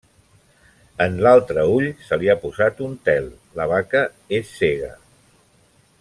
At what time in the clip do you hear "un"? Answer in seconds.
2.89-2.97